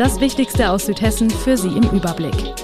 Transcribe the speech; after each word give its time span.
Das 0.00 0.18
Wichtigste 0.18 0.70
aus 0.70 0.86
Südhessen 0.86 1.28
für 1.28 1.58
Sie 1.58 1.76
im 1.76 1.82
Überblick. 1.90 2.54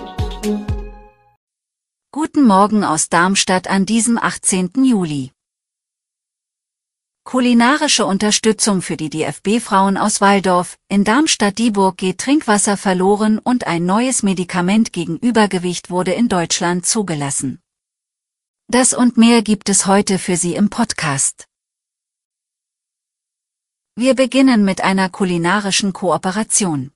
Guten 2.10 2.46
Morgen 2.46 2.82
aus 2.82 3.10
Darmstadt 3.10 3.68
an 3.68 3.84
diesem 3.84 4.16
18. 4.16 4.70
Juli. 4.82 5.32
Kulinarische 7.24 8.06
Unterstützung 8.06 8.80
für 8.80 8.96
die 8.96 9.10
DFB-Frauen 9.10 9.98
aus 9.98 10.22
Waldorf. 10.22 10.78
In 10.88 11.04
Darmstadt-Dieburg 11.04 11.98
geht 11.98 12.16
Trinkwasser 12.16 12.78
verloren 12.78 13.38
und 13.38 13.66
ein 13.66 13.84
neues 13.84 14.22
Medikament 14.22 14.94
gegen 14.94 15.18
Übergewicht 15.18 15.90
wurde 15.90 16.14
in 16.14 16.30
Deutschland 16.30 16.86
zugelassen. 16.86 17.60
Das 18.68 18.94
und 18.94 19.18
mehr 19.18 19.42
gibt 19.42 19.68
es 19.68 19.86
heute 19.86 20.18
für 20.18 20.38
Sie 20.38 20.54
im 20.54 20.70
Podcast. 20.70 21.44
Wir 23.94 24.14
beginnen 24.14 24.64
mit 24.64 24.80
einer 24.80 25.10
kulinarischen 25.10 25.92
Kooperation. 25.92 26.92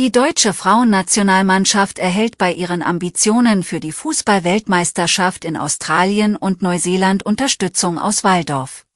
Die 0.00 0.10
deutsche 0.10 0.54
Frauennationalmannschaft 0.54 1.98
erhält 1.98 2.38
bei 2.38 2.54
ihren 2.54 2.80
Ambitionen 2.80 3.62
für 3.62 3.80
die 3.80 3.92
Fußball-Weltmeisterschaft 3.92 5.44
in 5.44 5.58
Australien 5.58 6.36
und 6.36 6.62
Neuseeland 6.62 7.22
Unterstützung 7.26 7.98
aus 7.98 8.24
Waldorf. 8.24 8.86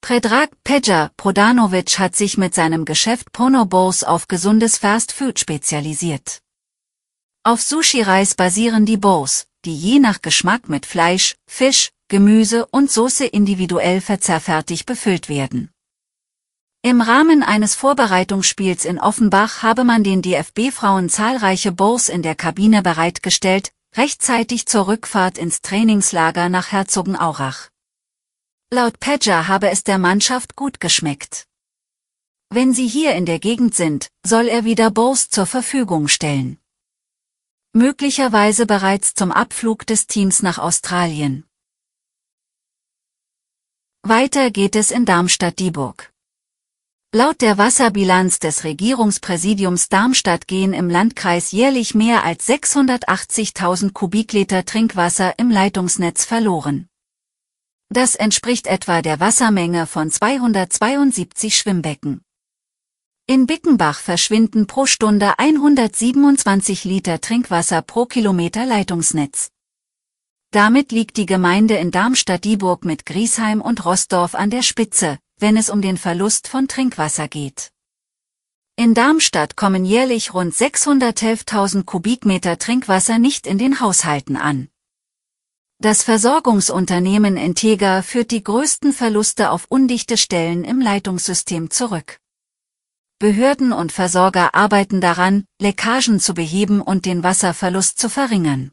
Predrag 0.00 0.50
Peja 0.64 1.12
Prodanovic 1.16 2.00
hat 2.00 2.16
sich 2.16 2.36
mit 2.36 2.56
seinem 2.56 2.84
Geschäft 2.86 3.30
Pono 3.30 3.66
Bowls 3.66 4.02
auf 4.02 4.26
gesundes 4.26 4.78
Fast 4.78 5.12
Food 5.12 5.38
spezialisiert. 5.38 6.40
Auf 7.44 7.62
Sushi-Reis 7.62 8.34
basieren 8.34 8.86
die 8.86 8.96
Bowls, 8.96 9.46
die 9.64 9.76
je 9.76 10.00
nach 10.00 10.22
Geschmack 10.22 10.68
mit 10.68 10.86
Fleisch, 10.86 11.36
Fisch, 11.46 11.90
Gemüse 12.08 12.66
und 12.66 12.90
Soße 12.90 13.26
individuell 13.26 14.00
verzerrfertig 14.00 14.86
befüllt 14.86 15.28
werden. 15.28 15.70
Im 16.82 17.02
Rahmen 17.02 17.42
eines 17.42 17.74
Vorbereitungsspiels 17.74 18.86
in 18.86 18.98
Offenbach 18.98 19.62
habe 19.62 19.84
man 19.84 20.02
den 20.02 20.22
DFB-Frauen 20.22 21.10
zahlreiche 21.10 21.72
Bowls 21.72 22.08
in 22.08 22.22
der 22.22 22.34
Kabine 22.34 22.80
bereitgestellt, 22.80 23.72
rechtzeitig 23.96 24.64
zur 24.64 24.86
Rückfahrt 24.86 25.36
ins 25.36 25.60
Trainingslager 25.60 26.48
nach 26.48 26.72
Herzogenaurach. 26.72 27.68
Laut 28.72 28.98
Pedger 28.98 29.46
habe 29.46 29.68
es 29.68 29.84
der 29.84 29.98
Mannschaft 29.98 30.56
gut 30.56 30.80
geschmeckt. 30.80 31.46
Wenn 32.48 32.72
sie 32.72 32.88
hier 32.88 33.14
in 33.14 33.26
der 33.26 33.40
Gegend 33.40 33.74
sind, 33.74 34.08
soll 34.24 34.48
er 34.48 34.64
wieder 34.64 34.90
Bowls 34.90 35.28
zur 35.28 35.44
Verfügung 35.44 36.08
stellen. 36.08 36.58
Möglicherweise 37.74 38.64
bereits 38.64 39.12
zum 39.12 39.32
Abflug 39.32 39.86
des 39.86 40.06
Teams 40.06 40.42
nach 40.42 40.56
Australien. 40.56 41.44
Weiter 44.02 44.50
geht 44.50 44.76
es 44.76 44.90
in 44.90 45.04
Darmstadt-Dieburg. 45.04 46.09
Laut 47.12 47.40
der 47.40 47.58
Wasserbilanz 47.58 48.38
des 48.38 48.62
Regierungspräsidiums 48.62 49.88
Darmstadt 49.88 50.46
gehen 50.46 50.72
im 50.72 50.88
Landkreis 50.88 51.50
jährlich 51.50 51.92
mehr 51.92 52.22
als 52.22 52.46
680.000 52.48 53.92
Kubikliter 53.92 54.64
Trinkwasser 54.64 55.36
im 55.36 55.50
Leitungsnetz 55.50 56.24
verloren. 56.24 56.86
Das 57.88 58.14
entspricht 58.14 58.68
etwa 58.68 59.02
der 59.02 59.18
Wassermenge 59.18 59.88
von 59.88 60.08
272 60.08 61.56
Schwimmbecken. 61.56 62.20
In 63.26 63.48
Bickenbach 63.48 63.98
verschwinden 63.98 64.68
pro 64.68 64.86
Stunde 64.86 65.36
127 65.36 66.84
Liter 66.84 67.20
Trinkwasser 67.20 67.82
pro 67.82 68.06
Kilometer 68.06 68.66
Leitungsnetz. 68.66 69.50
Damit 70.52 70.92
liegt 70.92 71.16
die 71.16 71.26
Gemeinde 71.26 71.74
in 71.74 71.90
Darmstadt-Dieburg 71.90 72.84
mit 72.84 73.04
Griesheim 73.04 73.60
und 73.60 73.84
Rossdorf 73.84 74.36
an 74.36 74.50
der 74.50 74.62
Spitze, 74.62 75.18
wenn 75.40 75.56
es 75.56 75.70
um 75.70 75.82
den 75.82 75.96
Verlust 75.96 76.48
von 76.48 76.68
Trinkwasser 76.68 77.28
geht. 77.28 77.72
In 78.76 78.94
Darmstadt 78.94 79.56
kommen 79.56 79.84
jährlich 79.84 80.32
rund 80.32 80.54
611.000 80.54 81.84
Kubikmeter 81.84 82.58
Trinkwasser 82.58 83.18
nicht 83.18 83.46
in 83.46 83.58
den 83.58 83.80
Haushalten 83.80 84.36
an. 84.36 84.68
Das 85.82 86.02
Versorgungsunternehmen 86.02 87.36
Integra 87.36 88.02
führt 88.02 88.30
die 88.30 88.44
größten 88.44 88.92
Verluste 88.92 89.50
auf 89.50 89.66
undichte 89.68 90.16
Stellen 90.16 90.64
im 90.64 90.80
Leitungssystem 90.80 91.70
zurück. 91.70 92.18
Behörden 93.18 93.72
und 93.72 93.92
Versorger 93.92 94.54
arbeiten 94.54 95.00
daran, 95.00 95.44
Leckagen 95.60 96.20
zu 96.20 96.32
beheben 96.32 96.80
und 96.80 97.04
den 97.04 97.22
Wasserverlust 97.22 97.98
zu 97.98 98.08
verringern. 98.08 98.72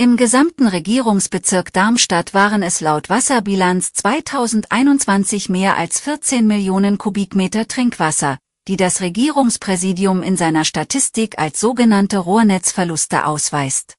Im 0.00 0.16
gesamten 0.16 0.68
Regierungsbezirk 0.68 1.72
Darmstadt 1.72 2.32
waren 2.32 2.62
es 2.62 2.80
laut 2.80 3.08
Wasserbilanz 3.08 3.92
2021 3.94 5.48
mehr 5.48 5.76
als 5.76 5.98
14 5.98 6.46
Millionen 6.46 6.98
Kubikmeter 6.98 7.66
Trinkwasser, 7.66 8.38
die 8.68 8.76
das 8.76 9.00
Regierungspräsidium 9.00 10.22
in 10.22 10.36
seiner 10.36 10.64
Statistik 10.64 11.40
als 11.40 11.58
sogenannte 11.58 12.18
Rohrnetzverluste 12.18 13.26
ausweist. 13.26 13.96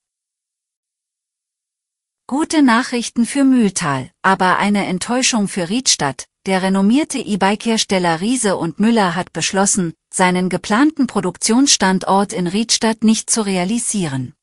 Gute 2.28 2.64
Nachrichten 2.64 3.26
für 3.26 3.44
Mühltal, 3.44 4.10
aber 4.22 4.58
eine 4.58 4.86
Enttäuschung 4.86 5.50
für 5.50 5.68
Riedstadt. 5.68 6.28
Der 6.46 6.64
renommierte 6.64 7.18
E-Bike-Hersteller 7.18 8.22
Riese 8.22 8.56
und 8.56 8.80
Müller 8.80 9.16
hat 9.16 9.34
beschlossen, 9.34 9.92
seinen 10.14 10.48
geplanten 10.48 11.08
Produktionsstandort 11.08 12.32
in 12.32 12.48
Riedstadt 12.48 13.04
nicht 13.04 13.30
zu 13.30 13.42
realisieren. 13.42 14.34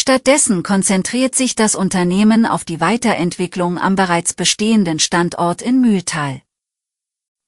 Stattdessen 0.00 0.62
konzentriert 0.62 1.34
sich 1.34 1.56
das 1.56 1.74
Unternehmen 1.74 2.46
auf 2.46 2.64
die 2.64 2.80
Weiterentwicklung 2.80 3.78
am 3.78 3.96
bereits 3.96 4.32
bestehenden 4.32 5.00
Standort 5.00 5.60
in 5.60 5.80
Mühltal. 5.80 6.40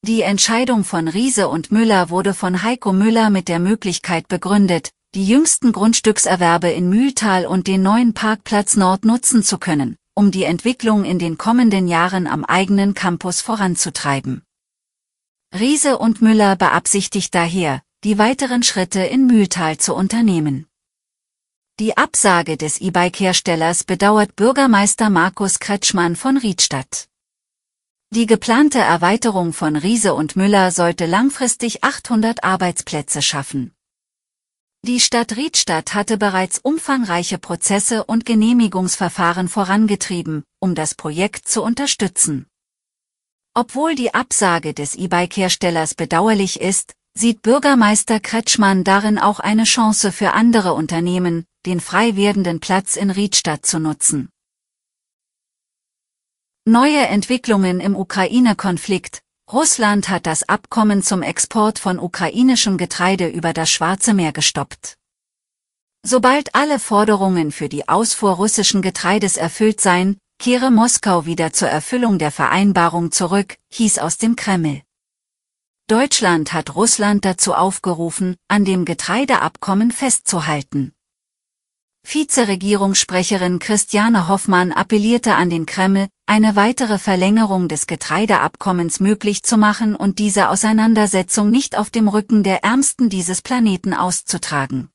Die 0.04 0.22
Entscheidung 0.22 0.82
von 0.82 1.06
Riese 1.06 1.48
und 1.48 1.70
Müller 1.70 2.10
wurde 2.10 2.34
von 2.34 2.64
Heiko 2.64 2.92
Müller 2.92 3.30
mit 3.30 3.46
der 3.46 3.60
Möglichkeit 3.60 4.26
begründet, 4.26 4.90
die 5.14 5.28
jüngsten 5.28 5.70
Grundstückserwerbe 5.70 6.68
in 6.70 6.88
Mühltal 6.88 7.46
und 7.46 7.68
den 7.68 7.82
neuen 7.84 8.14
Parkplatz 8.14 8.76
Nord 8.76 9.04
nutzen 9.04 9.44
zu 9.44 9.58
können, 9.58 9.94
um 10.16 10.32
die 10.32 10.42
Entwicklung 10.42 11.04
in 11.04 11.20
den 11.20 11.38
kommenden 11.38 11.86
Jahren 11.86 12.26
am 12.26 12.44
eigenen 12.44 12.94
Campus 12.94 13.40
voranzutreiben. 13.40 14.42
Riese 15.56 15.98
und 15.98 16.20
Müller 16.20 16.56
beabsichtigt 16.56 17.32
daher, 17.32 17.80
die 18.02 18.18
weiteren 18.18 18.64
Schritte 18.64 19.02
in 19.02 19.28
Mühltal 19.28 19.78
zu 19.78 19.94
unternehmen. 19.94 20.66
Die 21.80 21.96
Absage 21.96 22.58
des 22.58 22.78
E-Bike-Herstellers 22.78 23.84
bedauert 23.84 24.36
Bürgermeister 24.36 25.08
Markus 25.08 25.60
Kretschmann 25.60 26.14
von 26.14 26.36
Riedstadt. 26.36 27.08
Die 28.10 28.26
geplante 28.26 28.80
Erweiterung 28.80 29.54
von 29.54 29.76
Riese 29.76 30.12
und 30.12 30.36
Müller 30.36 30.72
sollte 30.72 31.06
langfristig 31.06 31.82
800 31.82 32.44
Arbeitsplätze 32.44 33.22
schaffen. 33.22 33.72
Die 34.82 35.00
Stadt 35.00 35.38
Riedstadt 35.38 35.94
hatte 35.94 36.18
bereits 36.18 36.58
umfangreiche 36.58 37.38
Prozesse 37.38 38.04
und 38.04 38.26
Genehmigungsverfahren 38.26 39.48
vorangetrieben, 39.48 40.44
um 40.58 40.74
das 40.74 40.94
Projekt 40.94 41.48
zu 41.48 41.62
unterstützen. 41.62 42.46
Obwohl 43.54 43.94
die 43.94 44.12
Absage 44.12 44.74
des 44.74 44.96
E-Bike-Herstellers 44.96 45.94
bedauerlich 45.94 46.60
ist, 46.60 46.92
sieht 47.14 47.40
Bürgermeister 47.40 48.20
Kretschmann 48.20 48.84
darin 48.84 49.18
auch 49.18 49.40
eine 49.40 49.64
Chance 49.64 50.12
für 50.12 50.32
andere 50.32 50.74
Unternehmen, 50.74 51.46
den 51.66 51.80
frei 51.80 52.16
werdenden 52.16 52.60
Platz 52.60 52.96
in 52.96 53.10
Riedstadt 53.10 53.66
zu 53.66 53.78
nutzen. 53.78 54.30
Neue 56.64 57.06
Entwicklungen 57.06 57.80
im 57.80 57.96
Ukraine-Konflikt. 57.96 59.22
Russland 59.50 60.08
hat 60.08 60.26
das 60.26 60.48
Abkommen 60.48 61.02
zum 61.02 61.22
Export 61.22 61.78
von 61.78 61.98
ukrainischem 61.98 62.78
Getreide 62.78 63.28
über 63.28 63.52
das 63.52 63.70
Schwarze 63.70 64.14
Meer 64.14 64.32
gestoppt. 64.32 64.96
Sobald 66.02 66.54
alle 66.54 66.78
Forderungen 66.78 67.50
für 67.50 67.68
die 67.68 67.88
Ausfuhr 67.88 68.32
russischen 68.32 68.80
Getreides 68.80 69.36
erfüllt 69.36 69.80
seien, 69.80 70.18
kehre 70.38 70.70
Moskau 70.70 71.26
wieder 71.26 71.52
zur 71.52 71.68
Erfüllung 71.68 72.18
der 72.18 72.30
Vereinbarung 72.30 73.12
zurück, 73.12 73.58
hieß 73.70 73.98
aus 73.98 74.16
dem 74.16 74.36
Kreml. 74.36 74.82
Deutschland 75.88 76.52
hat 76.52 76.76
Russland 76.76 77.24
dazu 77.24 77.52
aufgerufen, 77.52 78.36
an 78.48 78.64
dem 78.64 78.84
Getreideabkommen 78.84 79.90
festzuhalten. 79.90 80.92
Vizeregierungssprecherin 82.02 83.58
Christiane 83.58 84.26
Hoffmann 84.26 84.72
appellierte 84.72 85.34
an 85.34 85.50
den 85.50 85.66
Kreml, 85.66 86.08
eine 86.26 86.56
weitere 86.56 86.98
Verlängerung 86.98 87.68
des 87.68 87.86
Getreideabkommens 87.86 89.00
möglich 89.00 89.42
zu 89.42 89.56
machen 89.56 89.94
und 89.94 90.18
diese 90.18 90.48
Auseinandersetzung 90.48 91.50
nicht 91.50 91.78
auf 91.78 91.90
dem 91.90 92.08
Rücken 92.08 92.42
der 92.42 92.64
Ärmsten 92.64 93.10
dieses 93.10 93.42
Planeten 93.42 93.94
auszutragen. 93.94 94.90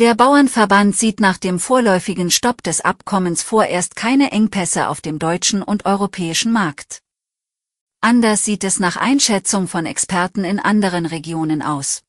Der 0.00 0.14
Bauernverband 0.14 0.96
sieht 0.96 1.20
nach 1.20 1.36
dem 1.36 1.60
vorläufigen 1.60 2.30
Stopp 2.30 2.62
des 2.62 2.80
Abkommens 2.80 3.42
vorerst 3.42 3.96
keine 3.96 4.32
Engpässe 4.32 4.88
auf 4.88 5.00
dem 5.00 5.18
deutschen 5.18 5.62
und 5.62 5.84
europäischen 5.84 6.52
Markt. 6.52 7.02
Anders 8.00 8.44
sieht 8.44 8.64
es 8.64 8.80
nach 8.80 8.96
Einschätzung 8.96 9.68
von 9.68 9.84
Experten 9.84 10.42
in 10.44 10.58
anderen 10.58 11.04
Regionen 11.04 11.60
aus. 11.60 12.02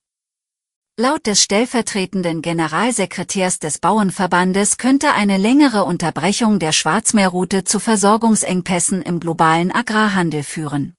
Laut 1.01 1.25
des 1.25 1.42
stellvertretenden 1.42 2.44
Generalsekretärs 2.44 3.57
des 3.57 3.80
Bauernverbandes 3.80 4.77
könnte 4.77 5.13
eine 5.13 5.38
längere 5.38 5.83
Unterbrechung 5.83 6.59
der 6.59 6.74
Schwarzmeerroute 6.74 7.63
zu 7.63 7.80
Versorgungsengpässen 7.80 9.01
im 9.01 9.19
globalen 9.19 9.71
Agrarhandel 9.71 10.44
führen. 10.44 10.94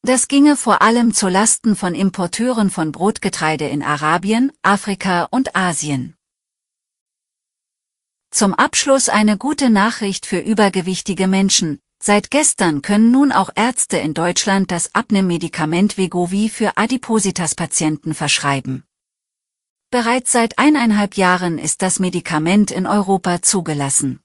Das 0.00 0.26
ginge 0.26 0.56
vor 0.56 0.80
allem 0.80 1.12
zu 1.12 1.28
Lasten 1.28 1.76
von 1.76 1.94
Importeuren 1.94 2.70
von 2.70 2.92
Brotgetreide 2.92 3.68
in 3.68 3.82
Arabien, 3.82 4.52
Afrika 4.62 5.24
und 5.24 5.54
Asien. 5.54 6.14
Zum 8.30 8.54
Abschluss 8.54 9.10
eine 9.10 9.36
gute 9.36 9.68
Nachricht 9.68 10.24
für 10.24 10.38
übergewichtige 10.38 11.26
Menschen, 11.26 11.78
Seit 12.02 12.30
gestern 12.30 12.82
können 12.82 13.10
nun 13.10 13.32
auch 13.32 13.48
Ärzte 13.54 13.96
in 13.96 14.12
Deutschland 14.12 14.70
das 14.70 14.94
Abnehmmedikament 14.94 15.96
Vegovi 15.96 16.50
für 16.50 16.76
Adipositas-Patienten 16.76 18.12
verschreiben. 18.12 18.84
Bereits 19.94 20.32
seit 20.32 20.58
eineinhalb 20.58 21.16
Jahren 21.16 21.56
ist 21.56 21.80
das 21.80 22.00
Medikament 22.00 22.72
in 22.72 22.84
Europa 22.84 23.42
zugelassen. 23.42 24.18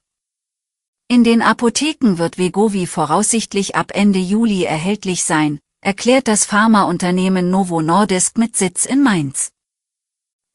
In 1.07 1.23
den 1.23 1.43
Apotheken 1.43 2.17
wird 2.17 2.39
Vegovi 2.39 2.87
voraussichtlich 2.87 3.75
ab 3.75 3.91
Ende 3.93 4.17
Juli 4.17 4.63
erhältlich 4.63 5.23
sein, 5.23 5.59
erklärt 5.81 6.27
das 6.27 6.43
Pharmaunternehmen 6.45 7.51
Novo 7.51 7.83
Nordisk 7.83 8.39
mit 8.39 8.57
Sitz 8.57 8.83
in 8.85 9.03
Mainz. 9.03 9.51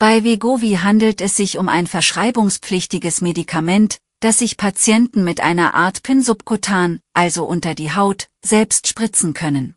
Bei 0.00 0.24
Vegovi 0.24 0.80
handelt 0.82 1.20
es 1.20 1.36
sich 1.36 1.58
um 1.58 1.68
ein 1.68 1.86
verschreibungspflichtiges 1.86 3.20
Medikament, 3.20 3.98
dass 4.18 4.38
sich 4.38 4.56
Patienten 4.56 5.22
mit 5.22 5.40
einer 5.40 5.74
Art 5.74 6.02
PIN 6.02 6.22
subkutan, 6.22 6.98
also 7.12 7.44
unter 7.44 7.76
die 7.76 7.92
Haut, 7.92 8.26
selbst 8.44 8.88
spritzen 8.88 9.32
können. 9.32 9.76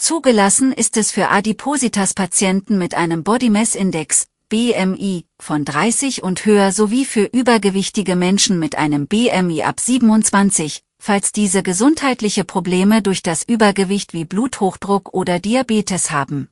Zugelassen 0.00 0.72
ist 0.72 0.96
es 0.96 1.10
für 1.10 1.28
Adipositas-Patienten 1.28 2.78
mit 2.78 2.94
einem 2.94 3.22
Body 3.22 3.50
Mass 3.50 3.74
Index, 3.74 4.28
BMI, 4.48 5.26
von 5.38 5.66
30 5.66 6.22
und 6.22 6.46
höher 6.46 6.72
sowie 6.72 7.04
für 7.04 7.24
übergewichtige 7.24 8.16
Menschen 8.16 8.58
mit 8.58 8.78
einem 8.78 9.08
BMI 9.08 9.62
ab 9.62 9.78
27, 9.78 10.82
falls 10.98 11.32
diese 11.32 11.62
gesundheitliche 11.62 12.44
Probleme 12.44 13.02
durch 13.02 13.22
das 13.22 13.42
Übergewicht 13.42 14.14
wie 14.14 14.24
Bluthochdruck 14.24 15.12
oder 15.12 15.38
Diabetes 15.38 16.10
haben. 16.10 16.48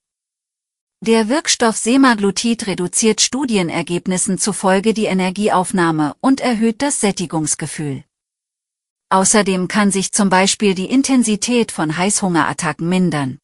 Der 1.01 1.31
Wirkstoff 1.31 1.79
Semaglutid 1.79 2.67
reduziert 2.67 3.23
Studienergebnissen 3.23 4.37
zufolge 4.37 4.93
die 4.93 5.07
Energieaufnahme 5.07 6.15
und 6.21 6.43
erhöht 6.43 6.83
das 6.83 7.01
Sättigungsgefühl. 7.01 8.05
Außerdem 9.11 9.69
kann 9.69 9.91
sich 9.91 10.13
zum 10.13 10.29
Beispiel 10.29 10.75
die 10.75 10.91
Intensität 10.91 11.73
von 11.73 11.97
Heißhungerattacken 11.97 12.87
mindern. 12.89 13.39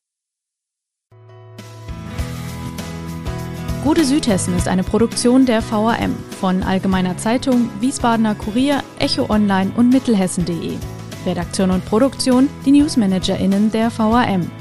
Gute 3.83 4.05
Südhessen 4.05 4.55
ist 4.55 4.67
eine 4.67 4.83
Produktion 4.83 5.47
der 5.47 5.63
VAM 5.63 6.15
von 6.39 6.61
Allgemeiner 6.61 7.17
Zeitung, 7.17 7.71
Wiesbadener 7.81 8.35
Kurier, 8.35 8.83
Echo 8.99 9.27
Online 9.31 9.71
und 9.75 9.89
Mittelhessen.de. 9.89 10.77
Redaktion 11.25 11.71
und 11.71 11.83
Produktion 11.85 12.47
die 12.63 12.71
NewsmanagerInnen 12.71 13.71
der 13.71 13.91
VAM. 13.97 14.60